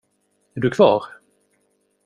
Är 0.53 0.59
du 0.59 0.69
kvar? 0.71 1.05